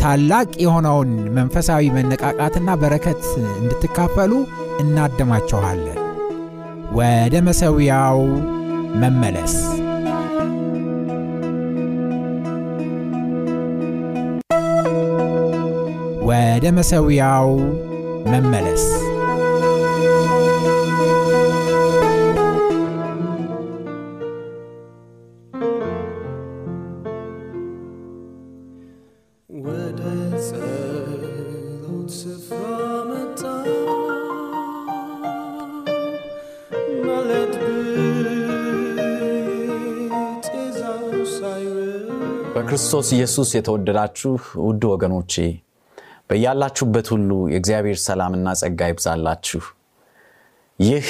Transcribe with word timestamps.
ታላቅ 0.00 0.48
የሆነውን 0.58 1.10
መንፈሳዊ 1.34 1.90
መነቃቃትና 1.90 2.70
በረከት 2.82 3.22
እንድትካፈሉ 3.56 4.32
እናደማችኋለን። 4.80 5.98
ወደ 6.92 7.34
መሠዊያው 7.48 8.20
መመለስ 8.94 9.54
ወደ 16.28 16.66
መሠዊያው 16.70 17.50
መመለስ 18.26 18.84
በክርስቶስ 42.68 43.10
ኢየሱስ 43.16 43.50
የተወደዳችሁ 43.56 44.30
ውድ 44.64 44.82
ወገኖቼ 44.90 45.34
በያላችሁበት 46.30 47.06
ሁሉ 47.12 47.30
የእግዚአብሔር 47.52 47.98
ሰላምና 48.02 48.52
ጸጋ 48.60 48.88
ይብዛላችሁ። 48.90 49.62
ይህ 50.78 51.06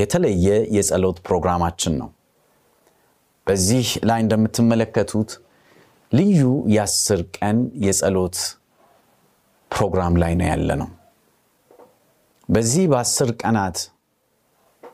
የተለየ 0.00 0.46
የጸሎት 0.76 1.18
ፕሮግራማችን 1.26 1.96
ነው። 2.02 2.10
በዚህ 3.46 3.88
ላይ 4.10 4.22
እንደምትመለከቱት 4.24 5.32
ልዩ 6.12 6.44
የአስር 6.76 7.22
ቀን 7.38 7.58
የጸሎት 7.86 8.38
ፕሮግራም 9.70 10.16
ላይ 10.24 10.34
ነው 10.38 10.48
ያለ 10.52 10.70
ነው። 10.82 10.90
በዚህ 12.48 12.86
በአስር 12.92 13.32
ቀናት 13.42 13.78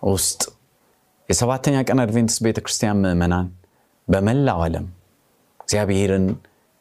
ውስጥ 0.08 0.40
የሰባተኛ 1.28 1.78
ቀን 1.88 2.00
አድቬንቲስት 2.00 2.42
ቤተ 2.48 2.60
ክርስቲያን 2.64 3.02
ምዕመናን 3.04 3.48
በመላው 4.08 4.60
ዓለም 4.62 4.86
እግዚአብሔርን 5.68 6.26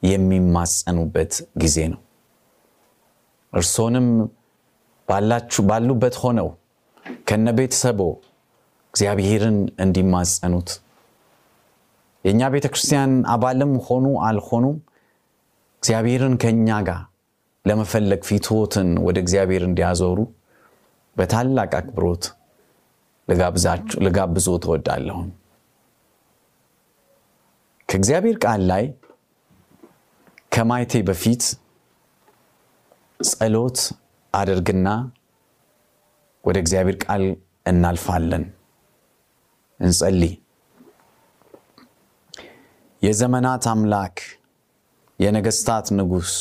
የሚማጸኑበት 0.04 1.34
ጊዜ 1.58 1.78
ነው። 1.94 2.02
እርሶንም 3.54 4.08
ባሉበት 5.68 6.16
ሆነው 6.24 6.50
ከነ 7.28 7.48
ቤተሰቦ 7.58 8.00
እግዚአብሔርን 8.94 9.58
እንዲማጸኑት 9.84 10.70
የእኛ 12.26 12.42
ቤተ 12.54 12.66
ክርስቲያን 12.74 13.12
አባልም 13.34 13.74
ሆኑ 13.88 14.06
አልሆኑም 14.28 14.78
እግዚአብሔርን 15.84 16.36
ከእኛ 16.44 16.78
ጋር 16.88 17.02
ለመፈለግ 17.66 18.22
ፊትዎትን 18.30 18.92
ወደ 19.08 19.18
እግዚአብሔር 19.24 19.64
እንዲያዞሩ 19.68 20.18
በታላቅ 21.18 21.72
አክብሮት 21.80 22.24
ልጋብዞ 24.08 24.48
ትወዳለሁን። 24.64 25.30
ከእግዚአብሔር 27.96 28.38
ቃል 28.44 28.62
ላይ 28.62 28.86
ከማየቴ 30.52 30.94
በፊት 31.10 31.44
ጸሎት 33.20 33.78
አድርግና 34.34 34.88
ወደ 36.44 36.58
እግዚአብሔር 36.64 36.98
ቃል 37.06 37.24
እናልፋለን። 37.66 38.44
እንጸልይ። 39.80 40.34
የዘመናት 43.02 43.66
አምላክ 43.74 44.18
የነገስታት 45.20 45.88
ንጉሥ 45.98 46.34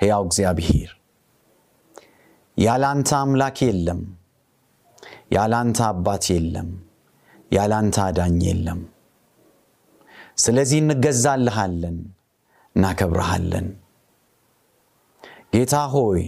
ሕያው 0.00 0.24
እግዚአብሔር 0.24 0.92
ያላንተ 2.56 3.12
አምላክ 3.22 3.58
የለም፣ 3.68 4.02
ያላንተ 5.32 5.80
አባት 5.92 6.26
የለም፣ 6.34 6.70
ያላንተ 7.50 7.98
አዳኝ 8.04 8.38
የለም። 8.44 8.82
ስለዚህ 10.38 10.78
እንገዛልሃለን፣ 10.82 11.98
እናከብረሃለን። 12.76 13.68
ጌታ 15.54 15.74
ሆይ 15.92 16.22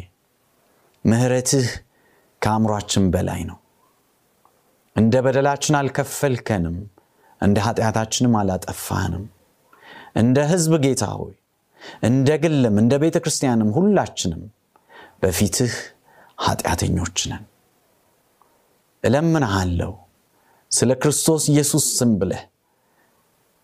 ምሕረትህ 1.05 1.67
ከአእምሯችን 2.43 3.05
በላይ 3.15 3.41
ነው። 3.51 3.59
እንደ 4.97 5.15
በደላችን 5.25 5.75
አልከፈልከንም፣ 5.81 6.77
እንደ 7.41 7.59
ኃጢአታችንም 7.67 8.35
አላጠፋህንም። 8.41 9.25
እንደ 10.17 10.39
ሕዝብ 10.51 10.73
ጌታ 10.85 11.05
ሆይ 11.19 11.35
እንደ 12.03 12.29
ግልም 12.43 12.77
እንደ 12.83 12.95
ቤተ 13.03 13.17
ክርስቲያንም 13.25 13.69
ሁላችንም 13.77 14.43
በፊትህ 15.23 15.75
ኃጢአተኞች 16.39 17.19
ነን። 17.31 17.45
እለምንሃለሁ 19.05 19.93
ስለ 20.71 20.91
ክርስቶስ 21.03 21.45
ኢየሱስ 21.53 21.85
ስም 21.99 22.11
ብለህ 22.21 22.43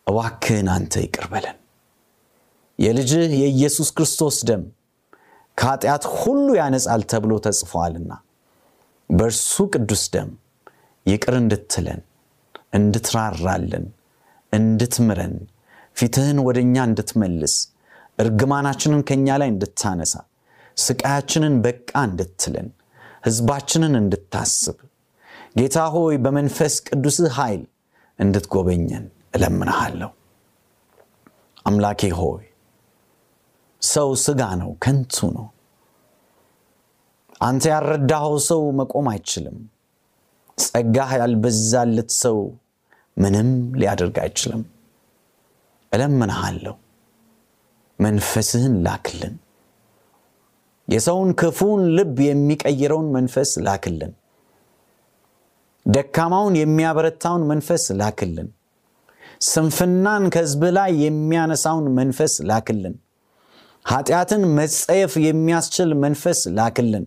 እባክህን 0.06 0.68
አንተ 0.74 0.94
ይቅር 1.04 1.26
በለን። 1.32 1.58
የልጅህ 2.78 3.32
የኢየሱስ 3.40 3.88
ክርስቶስ 3.96 4.38
ደም 4.48 4.62
ከኃጢአት 5.58 6.04
ሁሉ 6.16 6.46
ያነጻል 6.58 7.02
ተብሎ 7.12 7.32
ተጽፏልና 7.44 8.12
በእርሱ 9.10 9.54
ቅዱስ 9.74 10.04
ደም 10.14 10.30
ይቅር 11.06 11.34
እንድትለን 11.40 12.00
እንድትራራለን 12.78 13.86
እንድትምረን 14.52 15.34
ፊትህን 15.96 16.38
ወደ 16.46 16.58
እኛ 16.64 16.76
እንድትመልስ 16.88 17.54
እርግማናችንን 18.18 19.02
ከእኛ 19.08 19.28
ላይ 19.40 19.48
እንድታነሳ 19.52 20.14
ስቃያችንን 20.76 21.54
በቃ 21.64 21.92
እንድትለን 22.08 22.68
ሕዝባችንን 23.26 23.94
እንድታስብ 24.00 24.78
ጌታ 25.58 25.78
ሆይ 25.94 26.16
በመንፈስ 26.24 26.74
ቅዱስህ 26.88 27.34
ኃይል 27.38 27.62
እንድትጎበኘን 28.18 29.04
እለምንሃለሁ። 29.34 30.10
አምላኬ 31.66 32.00
ሆይ 32.18 32.44
ሰው 33.82 34.08
ሥጋ 34.24 34.42
ነው፣ 34.60 34.70
ከንቱ 34.84 35.16
ነው። 35.36 35.46
አንተ 37.40 37.64
ያልረዳኸው 37.72 38.36
ሰው 38.48 38.62
መቆም 38.80 39.06
አይችልም። 39.12 39.56
ጸጋህ 40.58 41.10
ያልበዛለት 41.20 42.10
ሰው 42.22 42.38
ምንም 43.16 43.48
ሊያደርግ 43.80 44.16
አይችልም። 44.24 44.62
እለምንሃለሁ 45.92 46.74
መንፈስህን 47.98 48.74
ላክልን። 48.86 49.34
የሰውን 50.88 51.30
ክፉን 51.40 51.80
ልብ 51.96 52.16
የሚቀይረውን 52.24 53.08
መንፈስ 53.16 53.50
ላክልን። 53.66 54.12
ደካማውን 55.86 56.54
የሚያበረታውን 56.58 57.42
መንፈስ 57.48 57.84
ላክልን። 58.00 58.48
ስንፍናን 59.44 60.24
ከሕዝብ 60.34 60.62
ላይ 60.76 60.90
የሚያነሳውን 61.04 61.86
መንፈስ 61.98 62.34
ላክልን። 62.50 62.94
ኃጢአትን 63.84 64.42
መጸየፍ 64.58 65.14
የሚያስችል 65.24 65.90
መንፈስ 66.04 66.38
ላክልን። 66.58 67.04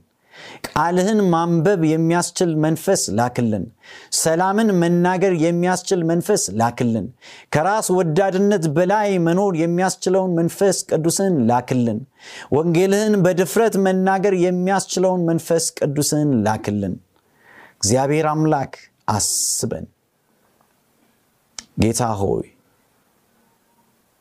ቃልህን 0.68 1.20
ማንበብ 1.32 1.82
የሚያስችል 1.92 2.52
መንፈስ 2.66 3.02
ላክልን። 3.20 3.64
ሰላምን 4.20 4.70
መናገር 4.82 5.34
የሚያስችል 5.46 6.02
መንፈስ 6.12 6.44
ላክልን። 6.60 7.08
ከራስ 7.54 7.88
ወዳድነት 7.98 8.66
በላይ 8.76 9.10
መኖር 9.28 9.56
የሚያስችለውን 9.64 10.36
መንፈስ 10.40 10.80
ቅዱስን 10.92 11.36
ላክልን። 11.50 12.00
ወንጌልህን 12.56 13.16
በድፍረት 13.26 13.78
መናገር 13.88 14.36
የሚያስችለውን 14.46 15.24
መንፈስ 15.32 15.68
ቅዱስን 15.80 16.32
ላክልን። 16.46 16.96
እግዚአብሔር 17.78 18.28
አምላክ 18.28 18.74
አስበን። 19.10 19.86
ጌታ 21.78 22.02
ሆይ 22.20 22.46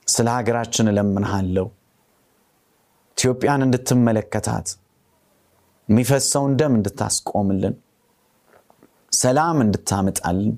ስለ 0.08 0.26
ሀገራችን 0.34 0.90
እለምንሃለሁ። 0.90 1.66
ኢትዮጵያን 3.18 3.64
እንድትመለከታት 3.66 4.66
የሚፈሰውን 5.88 6.52
ደም 6.60 6.72
እንድታስቆምልን፣ 6.78 7.74
ሰላም 9.12 9.58
እንድታመጣልን፣ 9.64 10.54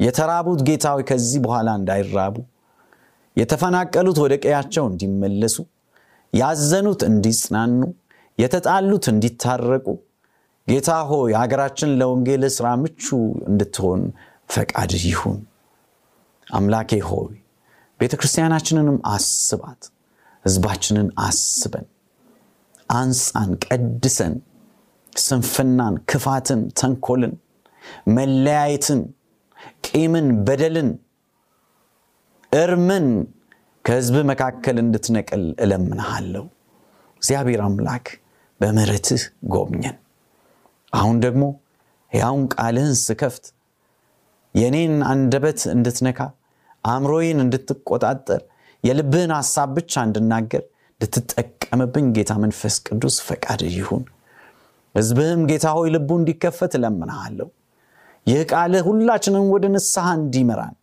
የተራቡት 0.00 0.60
ጌታዊ 0.68 0.98
ከዚህ 1.10 1.40
በኋላ 1.44 1.70
እንዳይራቡ፣ 1.80 2.36
የተፈናቀሉት 3.36 4.18
ወደ 4.24 4.34
ቀያቸው 4.44 4.84
እንዲመለሱ፣ 4.90 5.56
ያዘኑት 6.32 7.02
እንዲጽናኑ፣ 7.10 7.80
የተጣሉት 8.38 9.04
እንዲታረቁ፣ 9.12 9.86
ጌታ 10.66 10.90
ሆይ 11.10 11.32
ሀገራችን 11.40 11.94
ለወንጌል 12.00 12.42
ሥራ 12.56 12.66
ምቹ 12.82 13.04
እንድትሆን 13.50 14.02
ፈቃድ 14.50 14.92
ይሁን። 15.04 15.38
አምላኬ 16.50 17.00
ሆይ 17.08 17.34
ቤተ 18.00 18.12
ክርስቲያናችንንም 18.20 18.98
አስባት፣ 19.12 19.82
ሕዝባችንን 20.44 21.08
አስበን፣ 21.24 21.86
አንጻን፣ 22.92 23.50
ቀድሰን፣ 23.66 24.34
ስንፍናን፣ 25.12 25.94
ክፋትን፣ 26.10 26.60
ተንኮልን፣ 26.80 27.34
መለያየትን፣ 28.16 29.00
ቂምን፣ 29.86 30.26
በደልን፣ 30.46 30.90
እርምን 32.52 33.06
ከሕዝብ 33.84 34.16
መካከል 34.30 34.76
እንድትነቅል 34.82 35.44
እለምንሃለሁ። 35.64 36.44
እግዚአብሔር 37.22 37.60
አምላክ 37.66 38.06
በምሕረትህ 38.60 39.22
ጎብኘን። 39.52 39.96
አሁን 40.92 41.16
ደግሞ 41.24 41.44
ሕያውን 42.12 42.44
ቃልህን 42.54 42.94
ስከፍት 43.02 43.44
የኔን 44.54 44.94
አንደበት 45.10 45.60
እንድትነካ 45.74 46.20
አእምሮዬን 46.84 47.38
እንድትቆጣጠር 47.44 48.42
የልብህን 48.84 49.32
ሐሳብ 49.38 49.70
ብቻ 49.76 50.02
እንድናገር 50.06 50.62
እንድትጠቀምብኝ 51.00 52.06
ጌታ 52.16 52.32
መንፈስ 52.42 52.74
ቅዱስ 52.86 53.16
ፈቃድ 53.26 53.60
ይሁን። 53.72 54.04
ሕዝብህም 54.94 55.42
ጌታ 55.50 55.66
ሆይ 55.76 55.88
ልቡ 55.94 56.10
እንዲከፈት 56.20 56.72
እለምንሃለሁ። 56.78 57.48
ይህ 58.26 58.40
ቃልህ 58.50 58.82
ሁላችንም 58.88 59.46
ወደ 59.52 59.64
ንስሐ 59.74 60.06
እንዲመራን 60.18 60.74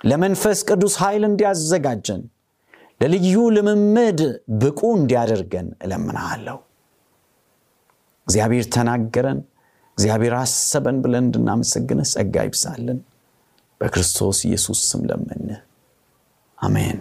ለመንፈስ 0.00 0.58
ቅዱስ 0.68 0.94
ኃይል 1.02 1.22
እንዲያዘጋጀን 1.28 2.22
ለልዩ 3.00 3.36
ልምምድ 3.56 4.20
ብቁ 4.60 4.80
እንዲያደርገን 4.98 5.68
እለምንሃለሁ። 5.84 6.58
እግዚአብሔር 8.26 8.66
ተናገረን፣ 8.74 9.38
እግዚአብሔር 9.98 10.34
አሰበን 10.40 10.98
ብለን 11.04 11.24
እንድናመሰግንህ 11.26 12.08
ጸጋ 12.12 12.44
ይብዛልን። 12.46 12.98
በክርስቶስ 13.80 14.38
ኢየሱስ 14.46 14.80
ስም 14.88 15.02
ለምንህ፣ 15.08 15.60
አሜን። 16.58 16.98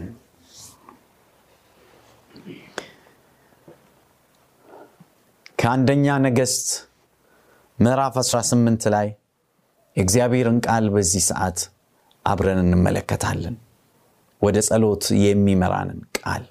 ከአንደኛ 5.59 6.05
ነገሥት 6.25 6.67
ምዕራፍ 7.79 8.15
18 8.21 8.85
ላይ 8.93 9.07
የእግዚአብሔርን 9.97 10.59
ቃል 10.65 10.85
በዚህ 10.93 11.23
ሰዓት 11.29 11.59
አብረን 12.25 12.59
እንመለከታለን። 12.63 13.55
ወደ 14.41 14.57
ጸሎት 14.67 15.05
የሚመራንን 15.23 15.99
ቃል 16.17 16.43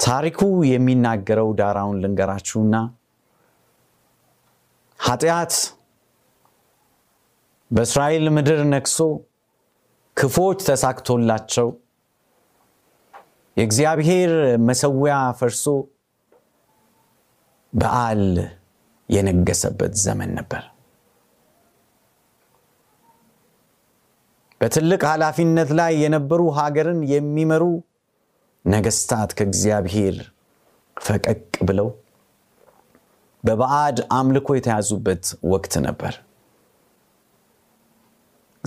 ታሪኩ 0.00 0.40
የሚናገረው 0.70 1.48
ዳራውን 1.58 1.98
ልንገራችሁና 2.02 2.74
ኃጢአት 5.00 5.54
በእስራኤል 7.70 8.26
ምድር 8.36 8.60
ነግሶ 8.70 8.98
ክፎች 10.16 10.58
ተሳክቶላቸው 10.68 11.68
የእግዚአብሔር 13.56 14.32
መሰዊያ 14.68 15.16
ፈርሶ 15.38 15.64
በዓል 17.72 18.22
የነገሰበት 19.08 19.92
ዘመን 20.04 20.30
ነበር። 20.38 20.62
በትልቅ 24.60 25.00
ኃላፊነት 25.10 25.70
ላይ 25.78 25.92
የነበሩ 26.02 26.42
ሀገርን 26.56 27.00
የሚመሩ 27.12 27.64
ነገስታት 28.64 29.30
ከእግዚአብሔር 29.38 30.16
ፈቀቅ 30.96 31.40
ብለው 31.68 31.88
በባዕድ 33.44 33.98
አምልኮ 34.12 34.48
የተያዙበት 34.56 35.24
ወቅት 35.52 35.74
ነበር። 35.86 36.14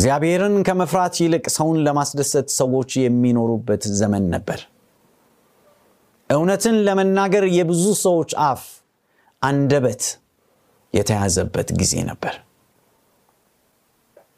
እግዚአብሔርን 0.01 0.56
ከመፍራት 0.68 1.15
ይልቅ 1.21 1.44
ሰውን 1.56 1.75
ለማስደሰት 1.86 2.48
ሰዎች 2.56 2.92
የሚኖሩበት 2.98 3.83
ዘመን 4.00 4.24
ነበር። 4.33 4.59
እውነትን 6.30 6.77
ለመናገር 6.88 7.45
የብዙ 7.56 7.83
ሰዎች 8.01 8.31
አፍ 8.45 8.63
አንደበት 9.42 10.01
የተያዘበት 10.94 11.69
ጊዜ 11.81 11.94
ነበር። 12.09 12.33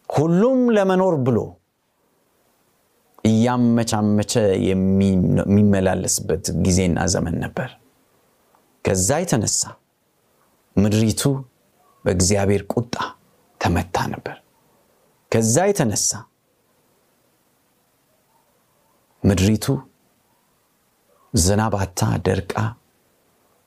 ሁሉም 0.10 0.60
ለመኖር 0.78 1.18
ብሎ 1.28 1.38
እያመቻመቸ 3.24 4.34
የሚመላለስበት 4.68 6.46
ጊዜና 6.68 7.08
ዘመን 7.16 7.38
ነበር። 7.46 7.72
ከዛ 8.86 9.22
የተነሳ 9.24 9.62
ምድሪቱ 10.76 11.24
በእግዚአብሔር 12.06 12.64
ቁጣ 12.76 12.96
ተመታ 13.62 14.08
ነበር። 14.16 14.38
ከዛ 15.34 15.56
የተነሳ 15.68 16.10
ምድሪቱ 19.24 19.66
ዝናብ 21.34 21.74
አጥታ 21.78 22.02
ደርቃ 22.26 22.54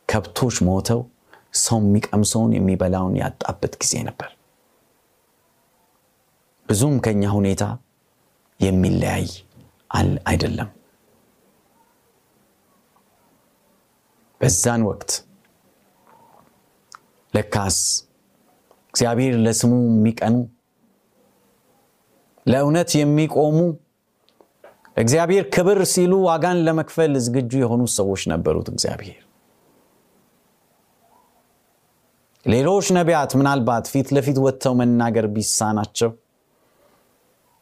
ከብቶች 0.09 0.57
ሞተው 0.67 1.01
ሰው 1.63 1.79
የሚቀምሰውን 1.83 2.53
የሚበላውን 2.57 3.15
ያጣበት 3.21 3.75
ጊዜ 3.83 3.95
ነበር። 4.09 4.31
ብዙም 6.69 6.95
ከኛ 7.05 7.23
ሁኔታ 7.37 7.65
የሚለያይ 8.61 9.27
አይደለም። 10.31 10.71
በዛን 14.41 14.83
ወቅት 14.89 15.11
ለካስ 17.35 17.79
እግዚአብሔር 18.95 19.35
ለስሙ 19.45 19.73
የሚቀኑ 19.91 20.35
ለእውነት 22.47 22.91
የሚቆሙ 22.97 23.59
እግዚአብሔር 24.97 25.45
ክብር 25.55 25.79
ሲሉ 25.93 26.13
ዋጋን 26.27 26.59
ለመክፈል 26.67 27.15
ዝግጁ 27.25 27.53
የሆኑ 27.63 27.83
ሰዎች 27.97 28.23
ነበሩት። 28.33 28.69
እግዚአብሔር 28.73 29.23
ሌሎች 32.47 32.87
ነቢያት 32.97 33.33
ምናልባት 33.39 33.87
ፊት 33.93 34.09
ለፊት 34.17 34.37
ወጥተው 34.45 34.75
መናገር 34.81 35.27
ቢሳናቸው 35.35 36.11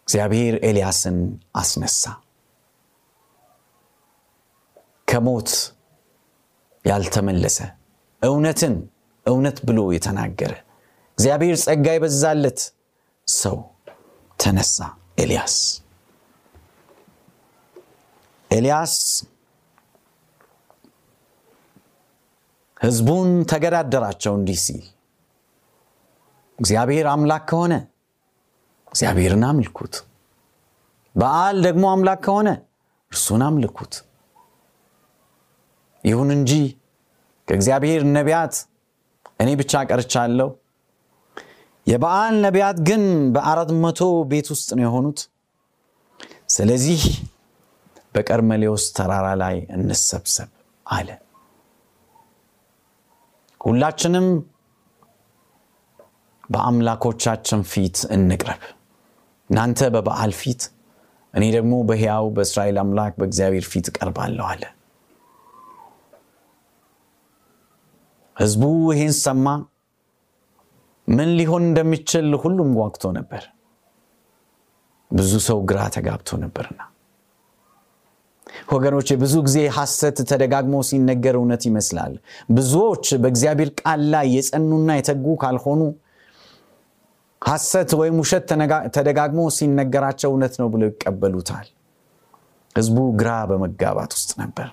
እግዚአብሔር 0.08 0.54
ኤልያስን 0.68 1.18
አስነሳ። 1.54 2.02
ከሞት 5.08 5.50
ያልተመለሰ 6.84 7.58
እውነትን 8.22 8.74
እውነት 9.26 9.58
ብሎ 9.68 9.80
የተናገረ 9.94 10.52
እግዚአብሔር 11.18 11.56
ጸጋ 11.62 11.86
የበዛለት 11.94 12.60
ሰው 13.28 13.56
ተነሳ። 14.38 14.76
ኤልያስ 15.18 15.56
ኤልያስ 18.50 18.94
ሕዝቡን 22.76 23.28
ተገዳደራቸው 23.50 24.32
እንዲህ 24.38 24.58
ሲል 24.64 24.82
እግዚአብሔር 26.58 27.06
አምላክ 27.12 27.44
ከሆነ 27.50 27.74
እግዚአብሔርን 28.92 29.44
አምልኩት፣ 29.48 29.94
በዓል 31.14 31.56
ደግሞ 31.66 31.84
አምላክ 31.92 32.20
ከሆነ 32.26 32.48
እርሱን 33.12 33.42
አምልኩት። 33.46 33.94
ይሁን 36.04 36.30
እንጂ 36.36 36.52
ከእግዚአብሔር 37.48 38.02
ነቢያት 38.14 38.54
እኔ 39.40 39.50
ብቻ 39.60 39.82
ቀርቻለሁ። 39.88 40.48
የበዓል 41.86 42.34
ነቢያት 42.44 42.78
ግን 42.88 43.02
በአራት 43.34 43.70
መቶ 43.82 44.00
ቤት 44.30 44.46
ውስጥ 44.52 44.68
ነው 44.76 44.84
የሆኑት። 44.86 45.20
ስለዚህ 46.54 47.00
በቀርሜሎስ 48.14 48.84
ተራራ 48.96 49.28
ላይ 49.42 49.56
እንሰብሰብ 49.76 50.50
አለ። 50.86 51.08
ሁላችንም 53.60 54.26
በአምላኮቻችን 56.50 57.60
ፊት 57.70 57.98
እንቅረብ። 58.16 58.62
እናንተ 59.50 59.80
በበዓል 59.94 60.32
ፊት፣ 60.40 60.62
እኔ 61.34 61.44
ደግሞ 61.54 61.74
በሕያው 61.88 62.26
በእስራኤል 62.36 62.76
አምላክ 62.82 63.12
በእግዚአብሔር 63.20 63.64
ፊት 63.70 63.86
እቀርባለሁ 63.90 64.44
አለ። 64.52 64.62
ሕዝቡ 68.36 68.62
ይህን 68.92 69.14
ሰማ። 69.20 69.46
ምን 71.08 71.30
ሊሆን 71.38 71.62
እንደሚችል 71.68 72.28
ሁሉም 72.42 72.70
ጓግቶ 72.78 73.04
ነበር። 73.18 73.42
ብዙ 75.10 75.32
ሰው 75.46 75.58
ግራ 75.70 75.80
ተጋብቶ 75.96 76.36
ነበርና 76.44 76.80
ወገኖቼ 78.72 79.08
ብዙ 79.22 79.34
ጊዜ 79.46 79.58
ሐሰት 79.76 80.18
ተደጋግሞ 80.30 80.74
ሲነገር 80.88 81.34
እውነት 81.38 81.62
ይመስላል። 81.68 82.12
ብዙዎች 82.50 83.06
በእግዚአብሔር 83.22 83.70
ቃል 83.80 84.02
ላይ 84.14 84.26
የጸኑና 84.36 84.90
የተጉ 84.98 85.26
ካልሆኑ 85.42 85.80
ሐሰት 87.42 87.90
ወይም 88.00 88.16
ውሸት 88.22 88.44
ተደጋግሞ 88.96 89.40
ሲነገራቸው 89.56 90.30
እውነት 90.32 90.54
ነው 90.60 90.68
ብለው 90.74 90.88
ይቀበሉታል። 90.92 91.66
ህዝቡ 92.76 92.98
ግራ 93.20 93.30
በመጋባት 93.50 94.12
ውስጥ 94.16 94.30
ነበር 94.40 94.68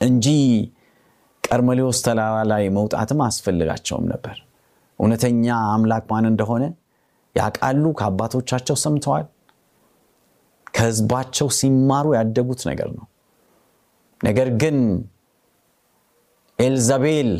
እንጂ 0.00 0.26
ቀርሜሌዎስ 1.44 1.98
ተራራ 2.06 2.36
ላይ 2.52 2.64
መውጣትም 2.76 3.20
አስፈልጋቸውም 3.26 4.06
ነበር። 4.12 4.36
እውነተኛ 5.02 5.44
አምላክ 5.70 6.04
ማን 6.10 6.26
እንደሆነ 6.30 6.64
ያውቃሉ። 7.36 7.84
ከአባቶቻቸው 7.98 8.76
ሰምተዋል። 8.82 9.26
ከህዝባቸው 10.74 11.48
ሲማሩ 11.56 12.06
ያደጉት 12.18 12.60
ነገር 12.70 12.88
ነው። 12.98 13.06
ነገር 14.20 14.48
ግን 14.62 14.76
ኤልዛቤል 16.58 17.30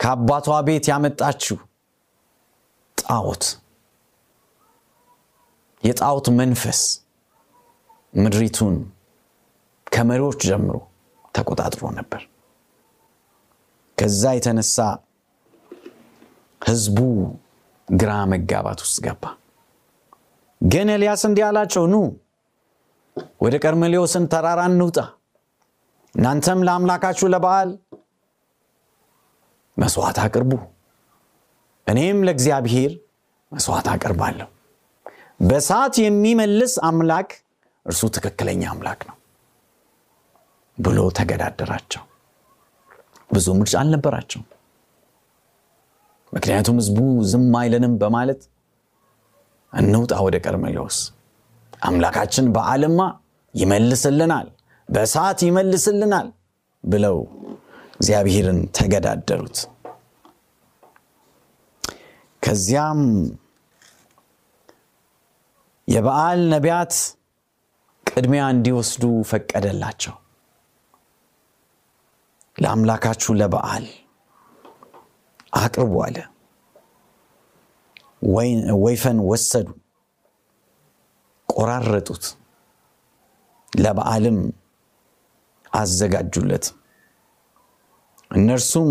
ከአባቷ 0.00 0.48
ቤት 0.66 0.84
ያመጣችው 0.90 1.58
ጣዖት 2.98 3.44
የጣዖት 5.82 6.26
መንፈስ 6.38 6.80
ምድሪቱን 8.14 8.76
ከመሪዎች 9.86 10.40
ጀምሮ 10.48 10.76
ተቆጣጥሮ 11.34 11.84
ነበር። 11.98 12.22
ከዛ 13.98 14.22
የተነሳ 14.36 14.76
ህዝቡ 16.60 16.98
ግራ 17.88 18.10
መጋባት 18.32 18.80
ውስጥ 18.84 18.98
ገባ። 19.06 19.24
ግን 20.60 20.88
ኤልያስ 20.94 21.22
እንዲህ 21.28 21.44
አላቸው፣ 21.46 21.84
ኑ 21.86 21.96
ወደ 23.40 23.54
ቀርሜሌዎስን 23.64 24.24
ተራራ 24.32 24.60
እንውጣ፣ 24.70 24.98
እናንተም 26.14 26.60
ለአምላካችሁ 26.66 27.26
ለበዓል 27.32 27.70
መስዋዕት 29.76 30.18
አቅርቡ፣ 30.24 30.52
እኔም 31.86 32.18
ለእግዚአብሔር 32.26 32.92
መስዋዕት 33.52 33.86
አቀርባለሁ። 33.92 34.48
በሰዓት 35.40 35.94
የሚመልስ 36.02 36.74
አምላክ 36.88 37.30
እርሱ 37.86 38.02
ትክክለኛ 38.16 38.62
አምላክ 38.72 39.00
ነው 39.08 39.16
ብሎ 40.78 40.98
ተገዳደራቸው። 41.18 42.02
ብዙ 43.30 43.46
ምርጫ 43.58 43.74
አልነበራቸው። 43.80 44.42
ምክንያቱም 46.32 46.76
ህዝቡ 46.80 46.98
ዝም 47.30 47.52
አይለንም 47.60 47.94
በማለት 48.02 48.40
እንውጣ 49.72 50.14
ወደ 50.26 50.36
ቀርሜሌዎስ፣ 50.44 50.98
አምላካችን 51.82 52.46
በዓልማ 52.54 53.00
ይመልስልናል፣ 53.54 54.48
በሰዓት 54.88 55.40
ይመልስልናል 55.48 56.28
ብለው 56.84 57.16
እግዚአብሔርን 57.96 58.58
ተገዳደሩት። 58.76 59.58
ከዚያም 62.42 63.00
የበዓል 65.88 66.40
ነቢያት 66.52 66.94
ቅድሚያ 68.06 68.42
እንዲወስዱ 68.54 69.02
ፈቀደላቸው። 69.30 70.14
ለአምላካችሁ 72.56 73.32
ለበዓል 73.40 73.84
አቅርቡ 75.52 75.94
አለ። 76.04 76.16
ወይፈን 78.82 79.18
ወሰዱ፣ 79.30 79.66
ቆራረጡት፣ 81.48 82.24
ለበዓልም 83.72 84.38
አዘጋጁለት። 85.72 86.66
እነርሱም 88.30 88.90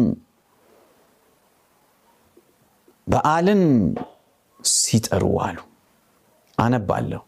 በዓልን 3.08 3.62
ሲጠሩ 4.74 5.24
አሉ። 5.46 5.58
አነባለሁ 6.58 7.22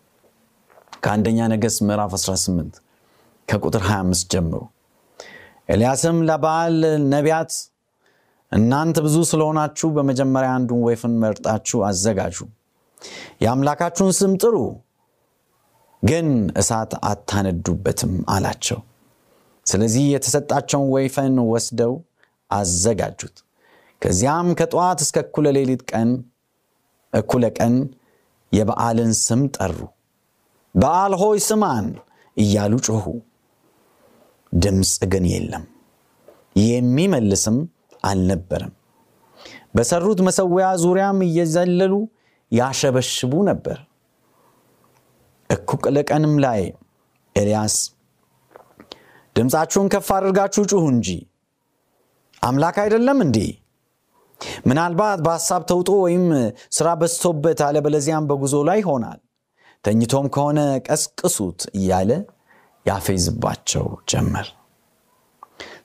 ከአንደኛ 1.04 1.40
ነገሥት 1.54 1.80
ምዕራፍ 1.88 2.12
18 2.18 2.76
ከቁጥር 3.48 3.84
25 3.88 4.26
ጀምሮ። 4.34 4.56
ኤልያስም 5.70 6.18
ለበዓል 6.30 6.76
ነቢያት 7.10 7.52
እናንተ 8.52 8.98
ብዙ 9.06 9.18
ስለሆናችሁ 9.30 9.88
በመጀመሪያ 9.96 10.50
አንዱን 10.56 10.82
ወይፈን 10.86 11.14
መርጣችሁ 11.22 11.80
አዘጋጁ፣ 11.90 12.38
የአምላካችሁን 13.44 14.12
ስም 14.18 14.34
ጥሩ፣ 14.42 14.56
ግን 16.04 16.28
እሳት 16.62 16.92
አታነዱበትም 17.10 18.14
አላቸው። 18.34 18.80
ስለዚህ 19.66 20.04
የተሰጣቸውን 20.14 20.88
ወይፈን 20.94 21.36
ወስደው 21.52 21.94
አዘጋጁት። 22.52 23.36
ከዚያም 24.02 24.48
ከጠዋት 24.60 25.00
እስከ 25.06 25.18
እኩለ 25.26 25.48
ሌሊት 25.58 25.82
ቀን 25.92 26.10
እኩለ 27.14 27.46
ቀን 27.58 27.74
የበዓልን 28.52 29.12
ስም 29.20 29.42
ጠሩ። 29.56 29.78
በዓል 30.76 31.14
ሆይ 31.22 31.40
ስማን 31.48 31.88
እያሉ 32.38 32.74
ጮኹ። 32.88 33.06
ድምፅ 34.54 34.94
ግን 35.12 35.26
የለም፣ 35.34 35.66
የሚመልስም 36.64 37.58
አልነበረም። 38.04 38.74
በሰሩት 39.76 40.20
መሰዊያ 40.28 40.68
ዙሪያም 40.84 41.20
እየዘለሉ 41.28 41.94
ያሸበሽቡ 42.52 43.34
ነበር። 43.50 43.78
እኩለ 45.50 45.98
ቀንም 46.10 46.36
ላይ 46.46 46.62
ኤልያስ 47.36 47.76
ድምፃችሁን 49.36 49.88
ከፍ 49.94 50.08
አድርጋችሁ 50.16 50.64
ጩሁ 50.72 50.84
እንጂ 50.94 51.10
አምላክ 52.44 52.78
አይደለም 52.84 53.20
እንዴ? 53.26 53.38
ምናልባት 54.66 55.20
በሐሳብ 55.26 55.62
ተውጦ 55.70 55.90
ወይም 56.06 56.26
ስራ 56.72 56.88
በዝቶበት 57.02 57.60
አለበለዚያም 57.68 58.28
በጉዞ 58.30 58.56
ላይ 58.70 58.80
ይሆናል። 58.82 59.20
ተኝቶም 59.86 60.26
ከሆነ 60.36 60.60
ቀስቅሱት 60.88 61.62
እያለ 61.78 62.12
ያፌዝባቸው 62.86 63.86
ጀመር። 64.12 64.48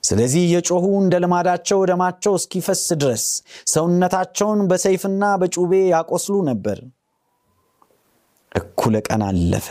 ስለዚህ 0.07 0.43
የጮኹ 0.53 0.85
እንደ 1.01 1.15
ልማዳቸው 1.23 1.79
ደማቸው 1.91 2.35
እስኪፈስ 2.39 2.83
ድረስ 3.03 3.25
ሰውነታቸውን 3.73 4.61
በሰይፍና 4.71 5.23
በጩቤ 5.43 5.73
ያቆስሉ 5.89 6.37
ነበር። 6.51 6.79
እኩለ 8.53 8.97
ቀን 9.07 9.23
አለፈ። 9.29 9.69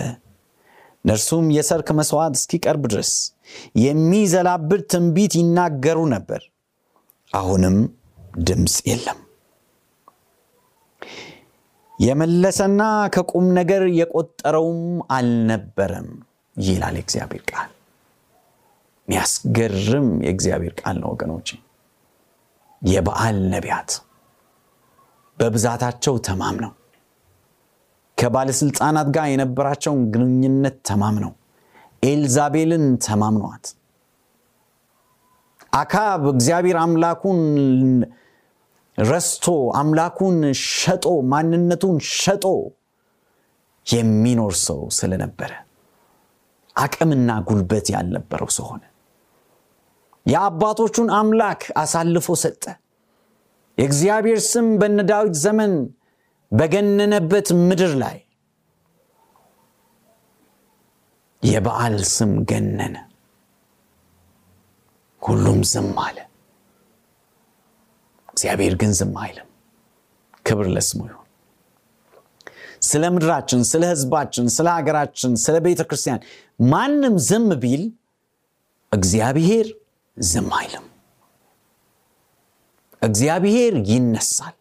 እነርሱም 1.05 1.45
የሰርክ 1.55 1.89
መስዋዕት 1.97 2.35
እስኪቀርብ 2.39 2.83
ድረስ 2.91 3.11
የሚዘላብድ 3.81 4.81
ትንቢት 4.91 5.33
ይናገሩ 5.39 5.99
ነበር። 6.13 6.41
አሁንም 7.33 7.77
ድምፅ 8.47 8.75
የለም። 8.89 9.19
የመለሰና 11.99 12.81
ከቁም 13.13 13.45
ነገር 13.59 13.83
የቆጠረውም 13.99 14.81
አልነበረም 15.17 16.09
ይላል 16.57 16.97
የእግዚአብሔር 16.99 17.43
ቃል። 17.51 17.71
የሚያስገርም 19.07 20.07
የእግዚአብሔር 20.25 20.73
ቃል 20.81 20.95
ነው 21.01 21.09
ወገኖች። 21.13 21.49
የበዓል 22.81 23.37
ነቢያት 23.53 23.91
በብዛታቸው 25.37 26.15
ተማምነው 26.27 26.71
ከባለስልጣናት 28.17 29.07
ጋር 29.15 29.25
የነበራቸውን 29.31 30.01
ግንኙነት 30.13 30.77
ተማምነው 30.89 31.31
ኤልዛቤልን 32.03 32.85
ተማምነዋት 33.05 33.65
አካብ 35.73 36.21
እግዚአብሔር 36.33 36.77
አምላኩን 36.81 37.39
ረስቶ 38.97 39.45
አምላኩን 39.79 40.37
ሸጦ 40.63 41.05
ማንነቱን 41.31 41.95
ሸጦ 42.13 42.45
የሚኖር 43.87 44.53
ሰው 44.61 44.79
ስለነበረ 44.97 45.51
አቅምና 46.75 47.31
ጉልበት 47.49 47.87
ያልነበረው 47.93 48.49
ሰው 48.55 48.67
የአባቶቹን 50.25 51.09
አምላክ 51.17 51.61
አሳልፎ 51.77 52.27
ሰጠ። 52.43 52.63
የእግዚአብሔር 53.77 54.39
ስም 54.45 54.67
በነ 54.81 54.99
ዳዊት 55.09 55.35
ዘመን 55.43 55.73
በገነነበት 56.51 57.47
ምድር 57.63 57.93
ላይ 58.03 58.17
የበዓል 61.43 61.97
ስም 62.11 62.31
ገነነ። 62.49 62.95
ሁሉም 65.21 65.59
ዝም 65.71 65.91
አለ። 66.03 66.17
እግዚአብሔር 68.29 68.73
ግን 68.81 68.91
ዝም 68.99 69.13
አይልም። 69.21 69.49
ክብር 70.45 70.67
ለስሙ 70.73 70.99
ይሁን። 71.09 71.21
ስለ 72.81 73.03
ምድራችን፣ 73.13 73.61
ስለ 73.69 73.83
ሕዝባችን፣ 73.91 74.45
ስለ 74.55 74.67
ሀገራችን፣ 74.75 75.31
ስለ 75.43 75.55
ቤተ 75.65 75.81
ክርስቲያን 75.89 76.19
ማንም 76.69 77.15
ዝም 77.27 77.47
ቢል 77.63 77.83
እግዚአብሔር 78.91 79.67
ዝም 80.17 80.49
አይልም። 80.57 80.85
እግዚአብሔር 83.01 83.73
ይነሳል። 83.89 84.55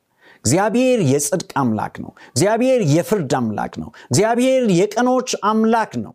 እግዚአብሔር 0.45 0.99
የጽድቅ 1.11 1.51
አምላክ 1.61 1.95
ነው። 2.03 2.11
እግዚአብሔር 2.31 2.81
የፍርድ 2.95 3.33
አምላክ 3.39 3.75
ነው። 3.83 3.91
እግዚአብሔር 4.07 4.63
የቀኖች 4.79 5.31
አምላክ 5.51 5.93
ነው። 6.03 6.13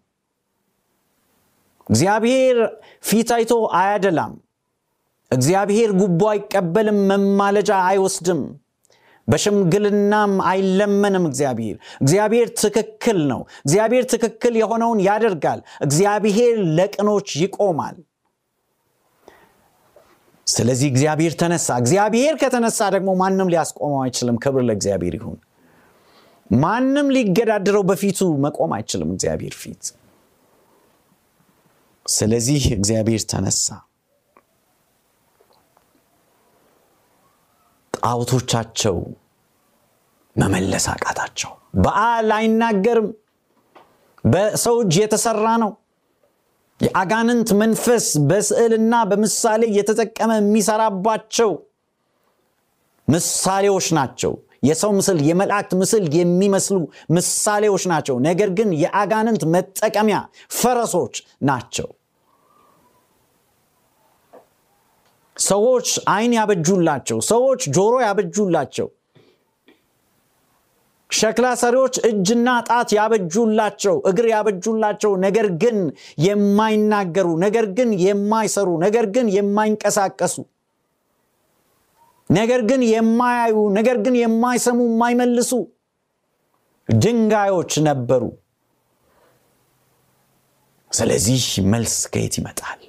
እግዚአብሔር 1.88 2.58
ፊት 3.04 3.30
አይቶ 3.36 3.52
አያደላም። 3.78 4.34
እግዚአብሔር 5.32 5.90
ጉቦ 6.00 6.22
አይቀበልም፣ 6.32 7.00
መማለጃ 7.10 7.72
አይወስድም፣ 7.88 8.42
በሽምግልናም 9.28 10.32
አይለመንም። 10.50 11.26
እግዚአብሔር 11.30 11.76
እግዚአብሔር 12.02 12.48
ትክክል 12.62 13.20
ነው። 13.32 13.42
እግዚአብሔር 13.64 14.06
ትክክል 14.14 14.54
የሆነውን 14.58 15.00
ያደርጋል። 15.06 15.60
እግዚአብሔር 15.82 16.56
ለቅኖች 16.78 17.30
ይቆማል። 17.42 17.98
ስለዚህ 20.50 20.88
እግዚአብሔር 20.92 21.34
ተነሳ። 21.40 21.68
እግዚአብሔር 21.82 22.36
ከተነሳ 22.42 22.80
ደግሞ 22.96 23.10
ማንም 23.22 23.50
ሊያስቆመው 23.54 24.00
አይችልም። 24.04 24.38
ክብር 24.44 24.62
ለእግዚአብሔር 24.68 25.16
ይሁን። 25.18 25.38
ማንም 26.50 27.08
ሊገዳደረው 27.16 27.84
በፊቱ 27.90 28.30
መቆም 28.46 28.72
አይችልም 28.78 29.10
እግዚአብሔር 29.16 29.56
ፊት። 29.60 29.84
ስለዚህ 32.06 32.64
እግዚአብሔር 32.78 33.24
ተነሳ። 33.32 33.66
ጣዖቶቻቸው 37.94 38.98
መመለስ 40.36 40.86
አቃታቸው። 40.94 41.52
በዓል 41.84 42.30
አይናገርም፣ 42.36 43.08
በሰው 44.24 44.76
እጅ 44.84 44.96
የተሰራ 45.02 45.46
ነው። 45.64 45.72
የአጋንንት 46.80 47.50
መንፈስ 47.62 48.06
በስዕልና 48.30 48.94
በምሳሌ 49.10 49.62
እየተጠቀመ 49.72 50.32
የሚሰራባቸው 50.38 51.52
ምሳሌዎች 53.08 53.88
ናቸው። 53.98 54.34
የሰው 54.64 54.92
ምስል፣ 54.96 55.18
የመላእክት 55.28 55.72
ምስል 55.82 56.04
የሚመስሉ 56.18 56.78
ምሳሌዎች 57.16 57.84
ናቸው። 57.92 58.16
ነገር 58.28 58.50
ግን 58.58 58.70
የአጋንንት 58.82 59.44
መጠቀሚያ 59.54 60.18
ፈረሶች 60.58 61.16
ናቸው። 61.50 61.88
ሰዎች 65.38 65.88
ዓይን 66.14 66.34
ያበጁላቸው፣ 66.38 67.20
ሰዎች 67.30 67.62
ጆሮ 67.76 67.94
ያበጁላቸው፣ 68.06 68.88
ሸክላ 71.10 71.48
ሰሪዎች 71.62 71.96
እጅና 72.08 72.50
ጣት 72.68 72.90
ያበጁላቸው፣ 72.98 73.96
እግር 74.10 74.26
ያበጁላቸው፣ 74.32 75.12
ነገር 75.26 75.48
ግን 75.62 75.78
የማይናገሩ፣ 76.26 77.28
ነገር 77.46 77.66
ግን 77.78 77.90
የማይሰሩ፣ 78.04 78.70
ነገር 78.86 79.06
ግን 79.16 79.28
የማይንቀሳቀሱ፣ 79.36 80.36
ነገር 82.30 82.62
ግን 82.70 82.82
የማያዩ፣ 82.90 83.56
ነገር 83.78 83.98
ግን 84.06 84.16
የማይሰሙ፣ 84.22 84.80
የማይመልሱ 84.90 85.52
ድንጋዮች 86.90 87.74
ነበሩ። 87.88 88.24
ስለዚህ 90.92 91.42
መልስ 91.72 91.96
ከየት 92.14 92.36
ይመጣል? 92.40 92.80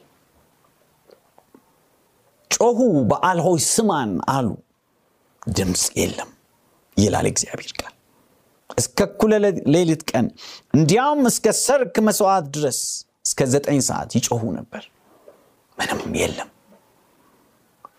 ጮሁ፣ 2.51 2.79
በዓል 3.11 3.41
ሆይ 3.47 3.61
ስማን 3.69 4.13
አሉ። 4.29 4.49
ድምፅ 5.53 5.85
የለም 5.99 6.31
ይላል 6.97 7.27
እግዚአብሔር 7.31 7.73
ቃል። 7.81 7.95
እስከ 8.79 8.99
እኩለ 9.09 9.33
ሌሊት 9.75 10.03
ቀን 10.11 10.27
እንዲያውም 10.75 11.23
እስከ 11.31 11.53
ሰርክ 11.61 11.95
መስዋዕት 12.07 12.47
ድረስ 12.55 12.81
እስከ 13.25 13.47
ዘጠኝ 13.53 13.79
ሰዓት 13.89 14.11
ይጮሁ 14.19 14.43
ነበር። 14.59 14.83
ምንም 15.79 16.15
የለም፣ 16.21 16.51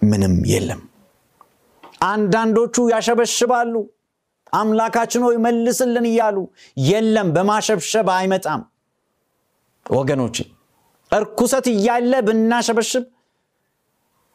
ምንም 0.03 0.35
የለም። 0.51 0.81
አንዳንዶቹ 2.05 2.75
ያሸበሽባሉ፣ 2.91 3.73
አምላካችን 4.53 5.23
ሆይ 5.27 5.35
መልስልን 5.43 6.05
እያሉ 6.09 6.37
የለም፣ 6.87 7.27
በማሸብሸብ 7.35 8.07
አይመጣም። 8.15 8.61
ወገኖቼ 9.85 10.37
እርኩሰት 11.11 11.65
እያለ 11.71 12.13
ብናሸበሽብ 12.27 13.05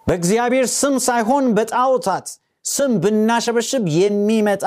በእግዚአብሔር 0.07 0.67
ስም 0.75 0.95
ሳይሆን 1.07 1.45
በጣዖታት 1.57 2.27
ስም 2.65 2.93
ብናሸበሽብ 3.03 3.85
የሚመጣ 3.99 4.65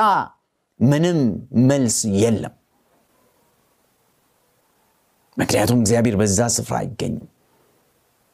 ምንም 0.79 1.19
መልስ 1.69 1.97
የለም። 2.15 2.53
ምክንያቱም 5.37 5.79
እግዚአብሔር 5.81 6.15
በዛ 6.21 6.39
ስፍራ 6.55 6.75
አይገኝም። 6.81 7.27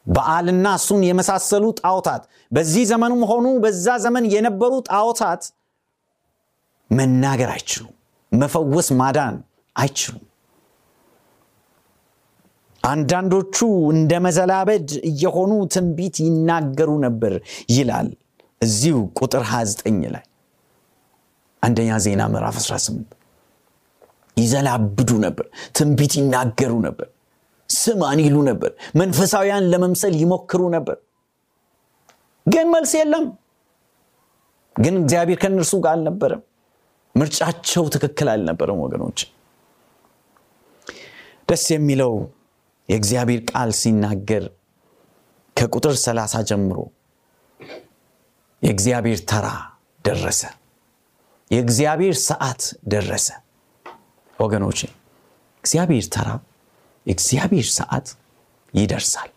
በዓልና 0.06 0.66
እሱን 0.78 1.00
የመሳሰሉ 1.06 1.64
ጣዖታት 1.80 2.22
በዚህ 2.52 2.84
ዘመኑም 2.90 3.22
ሆኑ 3.30 3.46
በዛ 3.64 3.86
ዘመን 4.04 4.24
የነበሩ 4.34 4.72
ጣዖታት 4.90 5.42
መናገር 6.90 7.50
አይችሉም፣ 7.54 7.92
መፈወስ 8.32 8.88
ማዳን 9.00 9.36
አይችሉም። 9.76 10.24
አንዳንዶቹ 12.82 13.56
እንደ 13.92 14.12
መዘላበድ 14.26 14.88
እየሆኑ 15.10 15.52
ትንቢት 15.74 16.16
ይናገሩ 16.24 16.90
ነበር 17.06 17.32
ይላል 17.70 18.08
እዚሁ 18.60 18.96
ቁጥር 19.18 19.42
29 19.50 20.04
ላይ 20.14 20.24
አንደኛ 21.66 21.90
ዜና 22.04 22.22
ምዕራፍ 22.32 22.56
18 22.62 23.14
ይዘላብዱ 24.36 25.10
ነበር፣ 25.24 25.46
ትንቢት 25.76 26.14
ይናገሩ 26.18 26.72
ነበር፣ 26.86 27.08
ስማን 27.68 28.18
ይሉ 28.24 28.36
ነበር፣ 28.48 28.70
መንፈሳውያን 29.00 29.64
ለመምሰል 29.72 30.14
ይሞክሩ 30.22 30.62
ነበር። 30.74 30.96
ግን 32.46 32.66
መልስ 32.74 32.92
የለም። 32.98 33.24
ግን 34.76 34.94
እግዚአብሔር 35.02 35.38
ከእነርሱ 35.42 35.72
ጋር 35.84 35.92
አልነበረም። 35.94 36.42
ምርጫቸው 37.14 37.84
ትክክል 37.94 38.28
አልነበረም። 38.32 38.78
ወገኖች 38.84 39.18
ደስ 41.48 41.64
የሚለው 41.72 42.12
የእግዚአብሔር 42.88 43.40
ቃል 43.50 43.70
ሲናገር 43.80 44.44
ከቁጥር 45.56 45.94
30 46.00 46.42
ጀምሮ 46.50 46.78
የእግዚአብሔር 48.62 49.20
ተራ 49.30 49.46
ደረሰ፣ 50.04 50.40
የእግዚአብሔር 51.50 52.16
ሰዓት 52.24 52.62
ደረሰ። 52.92 53.26
ወገኖቼ 54.38 54.78
እግዚአብሔር 55.64 56.06
ተራ 56.14 56.28
የእግዚአብሔር 57.06 57.68
ሰዓት 57.76 58.06
ይደርሳል። 58.74 59.30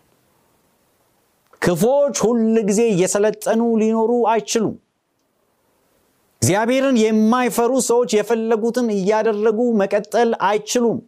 ክፎች 1.62 2.16
ሁል 2.24 2.38
ጊዜ 2.68 2.80
እየሰለጠኑ 2.92 3.60
ሊኖሩ 3.80 4.12
አይችሉም። 4.32 4.76
እግዚአብሔርን 6.42 6.96
የማይፈሩ 7.00 7.72
ሰዎች 7.88 8.10
የፈለጉትን 8.16 8.86
እያደረጉ 8.94 9.60
መቀጠል 9.80 10.30
አይችሉም። 10.46 10.98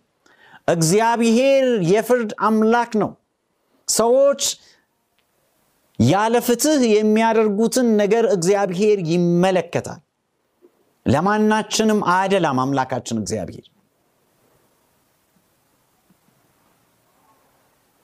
እግዚአብሔር 0.69 1.65
የፍርድ 1.93 2.33
አምላክ 2.49 2.93
ነው። 3.03 3.11
ሰዎች 3.89 4.43
ያለ 5.99 6.35
ፍትህ 6.47 6.81
የሚያደርጉትን 6.93 7.89
ነገር 8.01 8.25
እግዚአብሔር 8.37 8.99
ይመለከታል። 9.11 10.01
ለማናችንም 11.07 12.01
አያደላም 12.13 12.59
አምላካችን 12.65 13.21
እግዚአብሔር። 13.23 13.67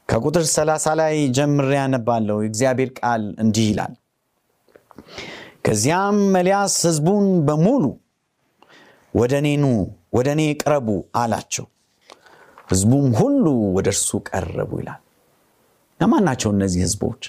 ከቁጥር 0.09 0.45
30 0.51 0.93
ላይ 1.01 1.15
ጀምሬ 1.37 1.71
ያነባለሁ። 1.77 2.37
የእግዚአብሔር 2.43 2.91
ቃል 3.01 3.25
እንዲህ 3.43 3.67
ይላል። 3.71 3.95
ከዚያም 5.67 6.19
ኤልያስ 6.41 6.77
ሕዝቡን 6.89 7.27
በሙሉ 7.49 7.85
ወደ 9.15 9.35
እኔ 9.43 9.49
ወደ 10.17 10.29
እኔ 10.35 10.43
ቅረቡ 10.61 10.89
አላቸው። 11.21 11.67
ሕዝቡም 12.71 13.07
ሁሉ 13.21 13.45
ወደ 13.77 13.89
እርሱ 13.95 14.09
ቀረቡ 14.29 14.71
ይላል። 14.81 15.01
ለማን 16.01 16.25
ናቸው 16.29 16.51
እነዚህ 16.55 16.81
ሕዝቦች? 16.87 17.23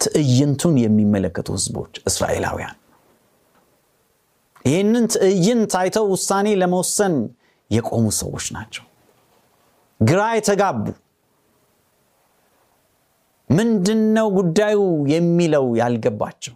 ትዕይንቱን 0.00 0.76
የሚመለከቱ 0.82 1.48
ሕዝቦች 1.56 1.94
እስራኤላውያን። 2.08 2.76
ይህንን 4.64 5.04
ትዕይንት 5.14 5.72
አይተው 5.80 6.06
ውሳኔ 6.12 6.48
ለመወሰን 6.60 7.14
የቆሙ 7.70 8.06
ሰዎች 8.20 8.46
ናቸው። 8.56 8.84
ግራ 10.00 10.20
የተጋቡ 10.36 10.82
ምንድን 13.50 14.00
ነው 14.16 14.26
ጉዳዩ 14.36 14.78
የሚለው 15.12 15.66
ያልገባቸው 15.80 16.54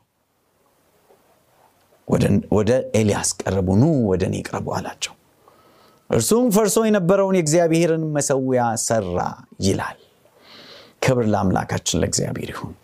ወደ 2.57 2.71
ኤልያስ 2.99 3.31
ቀረቡ። 3.41 3.69
ኑ 3.81 3.85
ወደ 4.11 4.23
እኔ 4.31 4.37
ቅረቡ 4.47 4.67
አላቸው። 4.77 5.15
እርሱም 6.11 6.47
ፈርሶ 6.57 6.77
የነበረውን 6.87 7.37
የእግዚአብሔርን 7.39 8.03
መሰዊያ 8.17 8.65
ሰራ 8.85 9.19
ይላል። 9.67 9.99
ክብር 11.03 11.27
ለአምላካችን 11.33 12.01
ለእግዚአብሔር 12.03 12.51
ይሁን። 12.55 12.75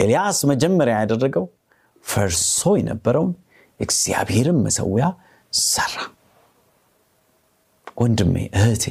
ኤልያስ 0.00 0.38
መጀመሪያ 0.50 0.94
ያደረገው 1.02 1.44
ፈርሶ 2.04 2.62
የነበረውን 2.80 3.32
የእግዚአብሔርን 3.80 4.58
መሰዊያ 4.64 5.04
ሰራ። 5.52 5.94
ወንድሜ 7.96 8.34
እህቴ፣ 8.58 8.84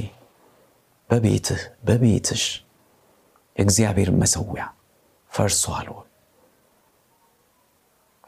በቤትህ 1.10 1.62
በቤትሽ 1.88 2.44
የእግዚአብሔር 3.56 4.10
መሰዊያ 4.22 4.64
ፈርሷል 5.32 5.88
ወይ? 5.96 6.04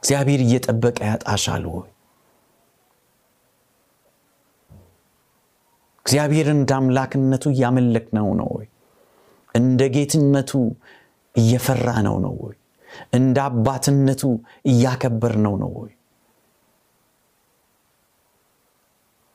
እግዚአብሔር 0.03 0.41
እየጠበቀ 0.45 0.97
ያጣሻል 1.09 1.65
ወይ? 1.73 1.89
እግዚአብሔርን 6.05 6.57
እንደ 6.57 6.71
አምላክነቱ 6.77 7.43
እያመለክ 7.49 8.07
ነው 8.17 8.27
ነው 8.39 8.49
ወይ? 8.57 8.67
እንደ 9.55 9.81
ጌትነቱ 9.95 10.51
እየፈራ 11.35 11.87
ነው 12.07 12.15
ነው 12.25 12.35
ወይ? 12.43 12.55
እንደ 13.13 13.37
አባትነቱ 13.47 14.23
እያከበር 14.65 15.33
ነው 15.45 15.55
ነው 15.63 15.71
ወይ? 15.81 15.91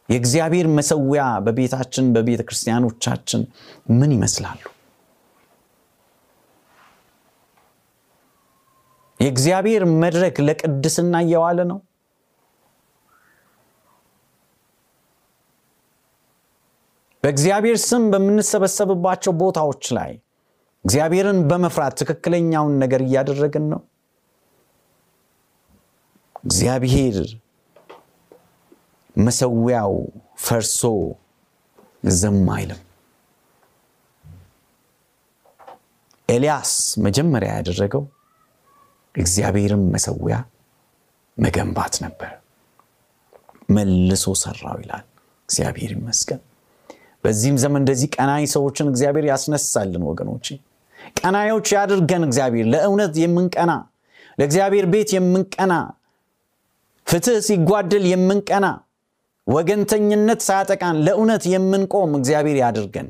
የእግዚአብሔር 0.09 0.67
መሰዊያ 0.77 1.23
በቤታችን 1.45 2.07
በቤተ 2.14 2.43
ክርስቲያኖቻችን 2.49 3.43
ምን 3.99 4.11
ይመስላሉ? 4.17 4.62
የእግዚአብሔር 9.21 9.83
መድረክ 10.03 10.37
ለቅድስና 10.47 11.14
እየዋለ 11.25 11.61
ነው? 11.71 11.79
በእግዚአብሔር 17.23 17.79
ስም 17.83 18.03
በምንሰበሰብባቸው 18.12 19.33
ቦታዎች 19.43 19.85
ላይ 19.99 20.11
እግዚአብሔርን 20.85 21.38
በመፍራት 21.51 21.95
ትክክለኛውን 22.01 22.75
ነገር 22.83 23.03
እያደረግን 23.07 23.64
ነው? 23.73 23.81
እግዚአብሔር 26.45 27.17
መሰዊያው 29.16 29.92
ፈርሶ 30.38 30.81
ዝም 32.14 32.46
አይልም። 32.55 32.81
ኤልያስ 36.29 36.72
መጀመሪያ 37.05 37.50
ያደረገው 37.59 38.03
እግዚአብሔርን 39.14 39.83
መሰዊያ 39.94 40.37
መገንባት 41.38 41.94
ነበር። 42.05 42.31
መልሶ 43.68 44.24
ሰራው 44.42 44.79
ይላል። 44.83 45.05
እግዚአብሔር 45.48 45.90
ይመስገን። 45.96 46.40
በዚህም 47.24 47.57
ዘመን 47.62 47.81
እንደዚህ 47.83 48.09
ቀናይ 48.16 48.44
ሰዎችን 48.55 48.90
እግዚአብሔር 48.92 49.27
ያስነሳልን 49.31 50.03
ወገኖች። 50.09 50.46
ቀናዮች 51.18 51.68
ያድርገን 51.74 52.22
እግዚአብሔር። 52.29 52.66
ለእውነት 52.72 53.14
የምንቀና 53.22 53.72
ለእግዚአብሔር 54.38 54.87
ቤት 54.92 55.11
የምንቀና 55.16 55.72
ፍትህ 57.07 57.38
ሲጓደል 57.46 58.05
የምንቀና 58.12 58.66
ወገንተኝነት 59.46 60.40
ሳያጠቃን 60.46 60.96
ለእውነት 61.07 61.44
የምንቆም 61.52 62.12
እግዚአብሔር 62.18 62.57
ያድርገን። 62.61 63.09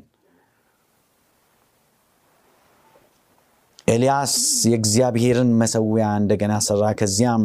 ኤልያስ 3.88 4.34
የእግዚአብሔርን 4.70 5.50
መሰዊያ 5.60 6.06
እንደገና 6.20 6.54
ሰራ። 6.66 6.82
ከዚያም 7.00 7.44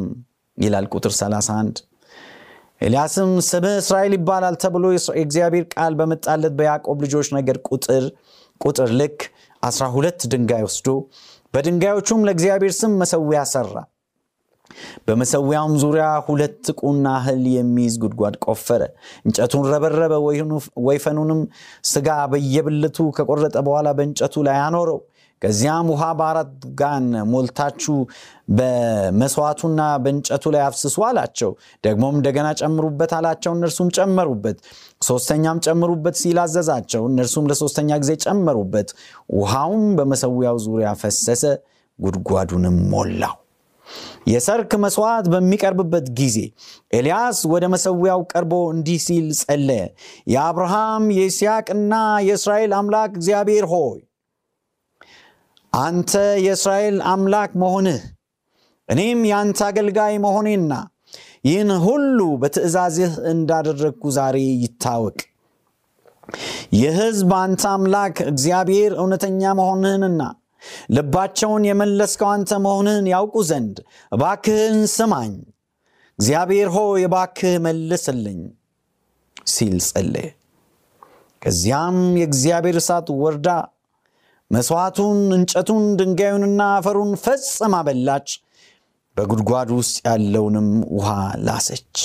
ይላል 0.58 0.86
ቁጥር 0.94 1.14
31 1.18 1.82
ኤልያስም 2.82 3.32
ስምህ 3.48 3.76
እስራኤል 3.82 4.14
ይባላል 4.18 4.56
ተብሎ 4.62 4.84
የእግዚአብሔር 4.92 5.66
ቃል 5.74 5.94
በመጣለት 6.00 6.54
በያዕቆብ 6.60 6.98
ልጆች 7.06 7.28
ነገር 7.38 7.58
ቁጥር 7.70 8.04
ቁጥር 8.62 8.90
ልክ 9.00 9.20
12 9.64 10.28
ድንጋይ 10.32 10.64
ወስዶ 10.68 10.88
በድንጋዮቹም 11.54 12.26
ለእግዚአብሔር 12.28 12.74
ስም 12.78 12.92
መሰዊያ 13.02 13.42
ሰራ። 13.54 13.74
በመሰዊያውም 15.08 15.76
ዙሪያ 15.84 16.08
ሁለት 16.28 16.66
ቁና 16.82 17.08
እህል 17.20 17.44
የሚይዝ 17.56 17.96
ጉድጓድ 18.04 18.36
ቆፈረ። 18.46 18.82
እንጨቱን 19.26 19.66
ረበረበ። 19.74 20.14
ወይፈኑንም 20.88 21.42
ስጋ 21.92 22.10
በየብልቱ 22.34 23.10
ከቆረጠ 23.18 23.56
በኋላ 23.68 23.90
በእንጨቱ 23.98 24.44
ላይ 24.48 24.60
አኖረው። 24.66 25.00
ከዚያም 25.42 25.90
ውሃ 25.92 26.04
በአራት 26.20 26.50
ጋን 26.80 27.06
ሞልታችሁ 27.30 27.94
በመስዋዕቱና 28.60 29.82
በእንጨቱ 30.04 30.52
ላይ 30.56 30.64
አፍስሱ 30.66 30.98
አላቸው። 31.08 31.52
ደግሞም 31.84 32.16
እንደገና 32.18 32.48
ጨምሩበት 32.62 33.12
አላቸው። 33.18 33.54
እነርሱም 33.58 33.90
ጨመሩበት። 33.98 34.58
ሶስተኛም 35.02 35.60
ጨምሩበት 35.68 36.18
ሲል 36.22 36.40
አዘዛቸው። 36.44 37.04
እነርሱም 37.12 37.48
ለሶስተኛ 37.52 38.00
ጊዜ 38.04 38.14
ጨመሩበት። 38.26 38.90
ውሃውም 39.38 39.86
በመሰዊያው 40.00 40.58
ዙሪያ 40.66 40.92
ፈሰሰ፣ 41.02 41.44
ጉድጓዱንም 42.00 42.78
ሞላው። 42.92 43.36
የሰርክ 44.30 44.72
መስዋዕት 44.84 45.28
በሚቀርብበት 45.34 46.08
ጊዜ 46.20 46.38
ኤልያስ 46.94 47.40
ወደ 47.52 47.66
መሰዊያው 47.74 48.22
ቀርቦ 48.32 48.54
እንዲህ 48.74 49.00
ሲል 49.06 49.28
ጸለየ። 49.42 49.82
የአብርሃም 50.34 51.06
የይስሐቅና 51.18 51.94
የእስራኤል 52.28 52.74
አምላክ 52.80 53.12
እግዚአብሔር 53.16 53.68
ሆይ 53.74 54.00
አንተ 55.74 56.12
የእስራኤል 56.46 56.98
አምላክ 57.10 57.52
መሆንህ 57.64 58.00
እኔም 58.90 59.20
የአንተ 59.30 59.60
አገልጋይ 59.66 60.16
መሆኔና 60.24 60.74
ይህን 61.46 61.72
ሁሉ 61.84 62.20
በትእዛዝህ 62.42 63.12
እንዳደረግኩ 63.32 64.12
ዛሬ 64.16 64.38
ይታወቅ። 64.64 65.18
ይህ 66.76 66.98
አንተ 67.38 67.64
አምላክ 67.70 68.18
እግዚአብሔር 68.32 68.92
እውነተኛ 69.00 69.52
መሆንህንና 69.60 70.22
ልባቸውን 70.96 71.64
የመለስከው 71.68 72.30
አንተ 72.32 72.52
መሆንህን 72.66 73.08
ያውቁ 73.14 73.36
ዘንድ 73.50 73.78
እባክህን 74.12 74.78
ስማኝ፣ 74.96 75.34
እግዚአብሔር 76.20 76.70
ሆይ 76.76 77.04
እባክህ 77.08 77.54
መልስልኝ 77.66 78.40
ሲል 79.48 79.78
ጸለየ። 79.88 80.28
ከዚያም 81.42 81.98
የእግዚአብሔር 82.20 82.78
እሳት 82.82 83.08
ወርዳ 83.22 83.50
መስዋዕቱን፣ 84.52 85.20
እንጨቱን፣ 85.36 85.84
ድንጋዩንና 86.00 86.62
አፈሩን 86.76 87.12
ፈጽማ 87.24 87.76
በላች። 87.88 88.30
በጉድጓድ 89.18 89.70
ውስጥ 89.78 89.96
ያለውንም 90.08 90.68
ውሃ 90.96 91.10
ላሰች። 91.46 91.98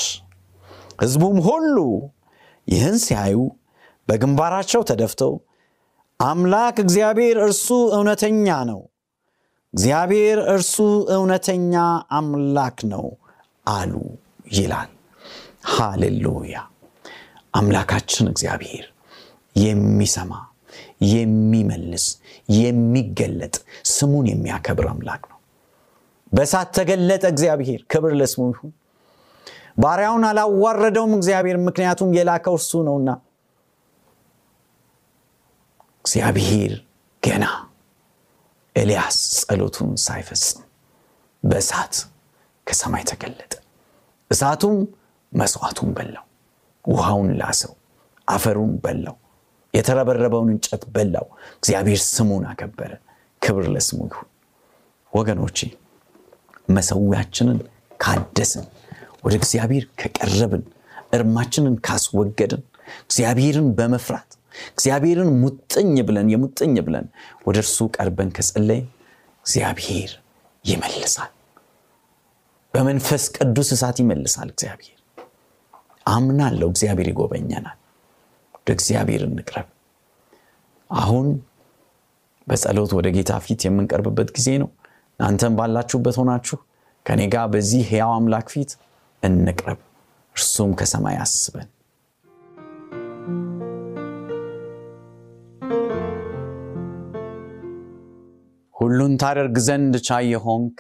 ሕዝቡም 1.02 1.36
ሁሉ 1.46 1.76
ይህን 2.68 2.96
ሲያዩ 3.04 3.36
በግንባራቸው 4.08 4.82
ተደፍተው 4.88 5.32
አምላክ 6.20 6.76
እግዚአብሔር 6.82 7.36
እርሱ 7.44 7.66
እውነተኛ 7.94 8.46
ነው፣ 8.68 8.80
እግዚአብሔር 9.74 10.38
እርሱ 10.52 10.74
እውነተኛ 11.14 11.74
አምላክ 12.18 12.78
ነው 12.92 13.04
አሉ 13.66 13.92
ይላል። 14.54 14.90
ሃሌሉያ! 15.72 16.56
አምላካችን 17.54 18.26
እግዚአብሔር 18.32 18.84
የሚሰማ 19.56 20.32
የሚመልስ 21.12 22.04
የሚገለጥ 22.58 23.54
ስሙን 23.92 24.26
የሚያከብር 24.30 24.86
አምላክ 24.92 25.22
ነው። 25.30 25.38
በእሳት 26.32 26.68
ተገለጠ 26.76 27.24
እግዚአብሔር። 27.32 27.80
ክብር 27.92 28.12
ለስሙ 28.20 28.44
ይሁን። 28.52 28.72
ባሪያውን 29.82 30.24
አላዋረደውም 30.30 31.12
እግዚአብሔር፣ 31.18 31.58
ምክንያቱም 31.66 32.10
የላከው 32.18 32.56
እርሱ 32.58 32.82
ነውና። 32.88 33.10
እግዚአብሔር 36.14 36.72
ገና 37.22 37.44
ኤልያስ 38.76 39.16
ጸሎቱን 39.38 39.88
ሳይፈጽም 40.02 40.60
በእሳት 41.42 41.94
ከሰማይ 42.66 43.02
ተገለጠ። 43.10 43.52
እሳቱም 44.30 44.76
መስዋዕቱን 45.32 45.90
በላው፣ 45.96 46.24
ውሃውን 46.84 47.30
ላሰው፣ 47.40 47.72
አፈሩን 48.28 48.72
በላው፣ 48.84 49.16
የተረበረበውን 49.74 50.52
እንጨት 50.54 50.84
በላው። 50.94 51.26
እግዚአብሔር 51.56 52.00
ስሙን 52.06 52.46
አከበረ። 52.50 52.92
ክብር 53.42 53.66
ለስሙ 53.74 54.00
ይሁን። 54.08 54.30
ወገኖቼ 55.12 55.58
መሰዊያችንን 56.68 57.58
ካደስን፣ 58.00 58.68
ወደ 59.24 59.34
እግዚአብሔር 59.40 59.86
ከቀረብን፣ 60.00 60.64
እርማችንን 61.12 61.76
ካስወገድን፣ 61.86 62.64
እግዚአብሔርን 63.04 63.68
በመፍራት 63.74 64.30
እግዚአብሔርን 64.72 65.30
ሙጥኝ 65.42 65.94
ብለን 66.08 66.28
የሙጥኝ 66.32 66.74
ብለን 66.86 67.06
ወደ 67.46 67.56
እርሱ 67.62 67.86
ቀርበን 67.96 68.30
ከጸለይን 68.36 68.86
እግዚአብሔር 69.46 70.10
ይመልሳል። 70.64 71.32
በመንፈስ 72.74 73.24
ቅዱስ 73.36 73.68
እሳት 73.74 73.96
ይመልሳል። 74.02 74.48
እግዚአብሔር 74.54 74.90
አምናለሁ። 76.06 76.68
እግዚአብሔር 76.72 77.08
ይጎበኘናል። 77.10 77.78
ወደ 78.56 78.68
እግዚአብሔር 78.76 79.22
እንቅረብ። 79.28 79.68
አሁን 80.90 81.26
በጸሎት 82.46 82.90
ወደ 82.96 83.08
ጌታ 83.14 83.32
ፊት 83.44 83.60
የምንቀርብበት 83.66 84.30
ጊዜ 84.36 84.48
ነው። 84.62 84.70
እናንተም 85.20 85.54
ባላችሁበት 85.58 86.16
ሆናችሁ 86.20 86.56
ከኔ 87.06 87.20
ጋር 87.32 87.46
በዚህ 87.52 87.82
ሕያው 87.90 88.10
አምላክ 88.16 88.46
ፊት 88.54 88.70
እንቅረብ። 89.22 89.80
እርሱም 90.36 90.70
ከሰማይ 90.78 91.16
አስበን 91.22 91.68
ሁሉን 98.76 99.12
ታደርግ 99.16 99.56
ዘንድ 99.60 99.94
ቻይ 100.06 100.24
የሆንክ 100.30 100.78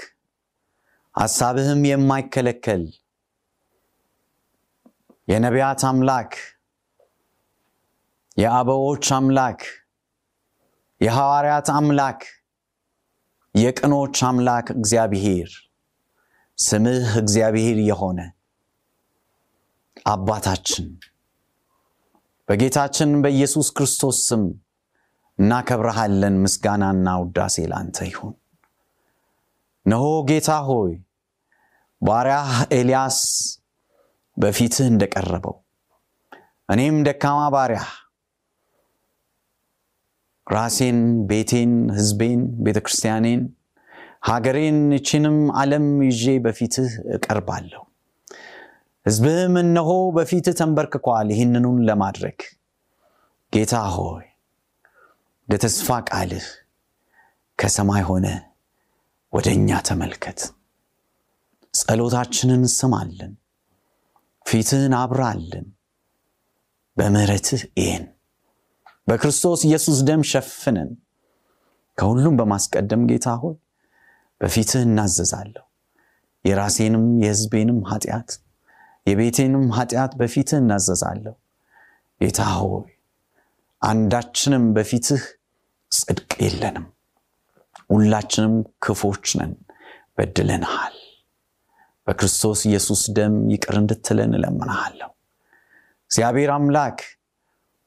ሐሳብህም 1.14 1.82
የማይከለከል 1.84 2.84
የነቢያት 5.28 5.82
አምላክ 5.90 6.32
የአበዎች 8.36 9.06
አምላክ 9.18 9.60
የሐዋርያት 11.00 11.68
አምላክ 11.74 12.20
የቅኖች 13.54 14.18
አምላክ 14.22 14.66
እግዚአብሔር 14.76 15.50
ስምህ 16.58 17.08
እግዚአብሔር 17.22 17.78
የሆነ 17.84 18.20
አባታችን 20.06 20.86
በጌታችን 22.48 23.10
በኢየሱስ 23.22 23.68
ክርስቶስ 23.70 24.18
ስም 24.28 24.42
እናከብረሃለን። 25.38 26.36
ምስጋናና 26.42 27.08
ውዳሴ 27.22 27.56
ላንተ 27.70 27.98
ይሁን። 28.10 28.34
ነሆ 29.86 30.04
ጌታ 30.28 30.50
ሆይ 30.68 30.92
ባሪያህ 32.02 32.50
ኤልያስ 32.76 33.18
በፊትህ 34.36 34.86
እንደቀረበው 34.92 35.56
እኔም 36.68 36.96
ደካማ 37.06 37.40
ባሪያህ 37.54 37.88
ራሴን፣ 40.46 40.98
ቤቴን፣ 41.28 41.72
ሕዝቤን፣ 41.96 42.40
ቤተ 42.64 42.78
ክርስቲያኔን፣ 42.86 43.42
ሀገሬን፣ 44.28 44.78
እችንም 44.98 45.38
ዓለም 45.60 45.86
ይዤ 46.08 46.24
በፊትህ 46.44 46.92
እቀርባለሁ። 47.16 47.82
ሕዝብህም 49.06 49.54
እነሆ 49.62 49.88
በፊትህ 50.16 50.54
ተንበርክኳል። 50.60 51.28
ይህንኑን 51.34 51.78
ለማድረግ 51.88 52.38
ጌታ 53.52 53.74
ሆይ 53.96 54.26
እንደ 55.48 55.54
ተስፋ 55.62 55.96
ቃልህ 56.08 56.46
ከሰማይ 57.58 58.02
ሆነ 58.08 58.26
ወደ 59.32 59.46
እኛ 59.56 59.80
ተመልከት። 59.88 60.38
ጸሎታችንን 61.74 62.62
ስማልን፣ 62.74 63.32
ፊትህን 64.46 64.94
አብራልን። 65.00 65.66
በምሕረትህ 66.96 67.62
ይህን 67.80 68.04
በክርስቶስ 69.08 69.60
ኢየሱስ 69.68 69.98
ደም 70.08 70.22
ሸፍነን። 70.30 70.90
ከሁሉም 71.98 72.34
በማስቀደም 72.40 73.02
ጌታ 73.10 73.36
ሆይ 73.42 73.54
በፊትህ 74.40 74.82
እናዘዛለሁ። 74.82 75.64
የራሴንም 76.44 77.06
የሕዝቤንም 77.22 77.80
ኃጢአት 77.90 78.30
የቤቴንም 79.06 79.66
ኃጢአት 79.76 80.12
በፊትህ 80.20 80.58
እናዘዛለሁ። 80.62 81.34
ጌታ 82.20 82.40
ሆይ 82.56 82.93
አንዳችንም 83.84 84.64
በፊትህ 84.76 85.22
ጽድቅ 85.92 86.32
የለንም። 86.44 86.86
ሁላችንም 87.90 88.54
ክፎች 88.84 89.26
ነን፣ 89.38 89.52
በድለንሃል። 90.16 90.96
በክርስቶስ 92.06 92.60
ኢየሱስ 92.68 93.02
ደም 93.16 93.34
ይቅር 93.52 93.76
እንድትለን 93.80 94.32
እለምንሃለሁ። 94.38 95.10
እግዚአብሔር 96.10 96.50
አምላክ 96.56 96.98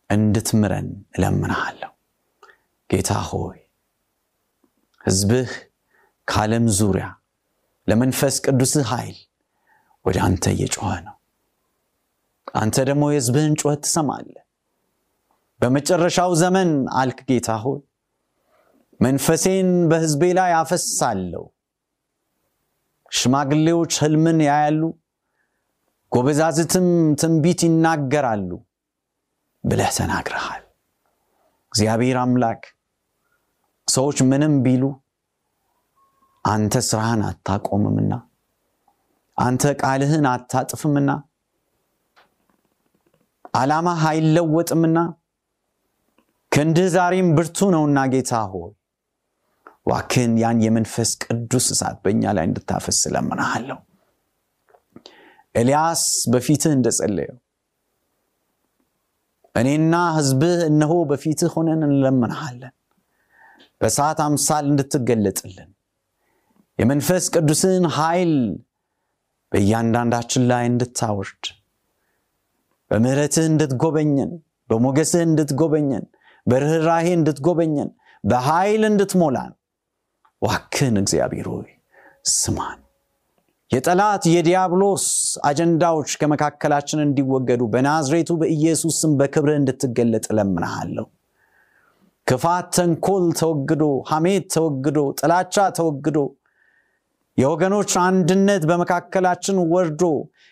እንድትምረን 0.10 0.88
እለምንሃለሁ። 1.16 1.92
ጌታ 2.90 3.12
ሆይ 3.30 3.60
ሕዝብህ 5.06 5.52
ከዓለም 6.28 6.66
ዙሪያ 6.78 7.08
ለመንፈስ 7.88 8.36
ቅዱስህ 8.46 8.88
ኃይል 8.94 9.18
ወደ 10.06 10.18
አንተ 10.26 10.46
እየጮኸ 10.56 10.90
ነው። 11.06 11.16
አንተ 12.56 12.76
ደግሞ 12.90 13.04
የሕዝብህን 13.12 13.56
ጩኸት 13.62 13.82
ትሰማለህ። 13.86 14.44
በመጨረሻው 15.62 16.32
ዘመን 16.42 16.70
አልክ 17.00 17.20
ጌታ 17.30 17.50
ሆይ 17.62 17.80
መንፈሴን 19.00 19.70
በሕዝቤ 19.90 20.24
ላይ 20.38 20.52
አፈሳለሁ። 20.60 21.44
ሽማግሌዎች 23.12 23.94
ሕልምን 24.02 24.40
ያያሉ፣ 24.46 24.82
ጎበዛዝትም 26.12 26.88
ትንቢት 27.22 27.62
ይናገራሉ 27.68 28.50
ብለህ 29.64 29.92
ተናግረሃል። 29.98 30.64
እግዚአብሔር 31.72 32.18
አምላክ 32.22 32.62
ሰዎች 33.88 34.18
ምንም 34.30 34.54
ቢሉ 34.66 34.84
አንተ 36.46 36.76
ስራህን 36.88 37.22
አታቆምምና 37.30 38.14
አንተ 39.38 39.64
ቃልህን 39.82 40.26
አታጥፍምና 40.32 41.10
ዓላማህ 43.54 44.02
አይለወጥምና 44.12 44.98
ክንድህ 46.58 46.88
ዛሬም 46.94 47.28
ብርቱ 47.38 47.58
ነውና 47.74 48.00
ጌታ 48.12 48.32
ሆይ 48.52 48.72
ዋክን 49.88 50.32
ያን 50.42 50.62
የመንፈስ 50.66 51.10
ቅዱስ 51.24 51.66
እሳት 51.74 51.98
በእኛ 52.04 52.32
ላይ 52.38 52.46
እንድታፈስ 52.48 53.00
እለምንሃለሁ። 53.10 53.78
ኤልያስ 55.56 56.02
በፊትህ 56.34 56.74
እንደጸለየው 56.78 57.38
እኔና 59.56 59.94
ሕዝብህ 60.18 60.58
እነሆ 60.70 60.96
በፊትህ 61.12 61.54
ሆነን 61.56 61.84
እንለምንሃለን። 61.88 62.74
በሰዓት 63.82 64.20
አምሳል 64.26 64.66
እንድትገለጥልን 64.72 65.70
የመንፈስ 66.80 67.26
ቅዱስን 67.36 67.86
ኃይል 67.96 68.34
በእያንዳንዳችን 69.52 70.46
ላይ 70.52 70.64
እንድታወርድ 70.72 71.46
በምሕረትህ 72.92 73.46
እንድትጎበኘን፣ 73.52 74.32
በሞገስህ 74.70 75.24
እንድትጎበኘን፣ 75.28 76.06
በርኅራሄ 76.48 77.08
እንድትጎበኘን፣ 77.18 77.90
በኃይል 78.24 78.84
እንድትሞላን 78.90 79.52
ዋክን 80.42 80.96
እግዚአብሔር 81.02 81.48
ሆይ 81.54 81.70
ስማን። 82.34 82.80
የጠላት 83.72 84.24
የዲያብሎስ 84.32 85.06
አጀንዳዎች 85.48 86.12
ከመካከላችን 86.20 87.00
እንዲወገዱ 87.06 87.62
በናዝሬቱ 87.74 88.32
በኢየሱስ 88.42 88.96
ስም 89.02 89.14
በክብርህ 89.20 89.58
እንድትገለጥ 89.62 90.26
እለምንሃለሁ። 90.34 91.06
ክፋት፣ 92.28 92.68
ተንኮል 92.78 93.26
ተወግዶ፣ 93.40 93.84
ሐሜት 94.10 94.46
ተወግዶ፣ 94.56 95.00
ጥላቻ 95.20 95.56
ተወግዶ 95.78 96.18
የወገኖች 97.38 97.92
አንድነት 98.04 98.64
በመካከላችን 98.70 99.58
ወርዶ 99.74 100.04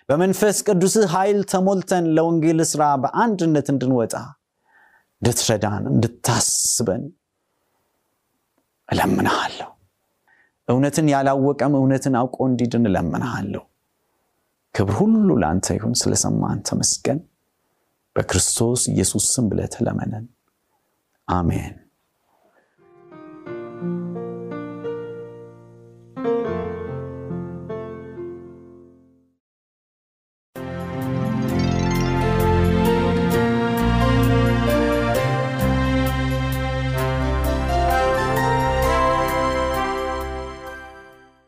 በመንፈስ 0.09 0.57
ቅዱስህ 0.67 1.05
ኃይል 1.13 1.39
ተሞልተን 1.51 2.05
ለወንጌል 2.17 2.59
ሥራ 2.71 2.83
በአንድነት 3.03 3.69
እንድንወጣ 3.73 4.13
እንድትረዳን 5.25 5.83
እንድታስበን 5.91 7.03
እለምንሃለሁ። 8.89 9.69
እውነትን 10.67 11.07
ያላወቀም 11.13 11.73
እውነትን 11.79 12.15
አውቆ 12.19 12.37
እንዲድን 12.49 12.83
እለምንሃለሁ። 12.89 13.63
ክብር 14.75 14.93
ሁሉ 14.99 15.29
ለአንተ 15.41 15.67
ይሁን። 15.77 15.95
ስለሰማን 16.01 16.59
ተመስገን። 16.67 17.19
በክርስቶስ 18.15 18.83
ኢየሱስ 18.93 19.25
ስም 19.33 19.45
ብለህ 19.51 19.67
ተለመነን። 19.75 20.25
አሜን። 21.27 21.73